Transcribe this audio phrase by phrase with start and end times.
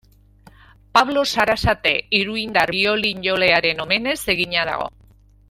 [0.97, 1.91] Pablo Sarasate
[2.21, 4.91] iruindar biolin-jolearen omenez egina dago.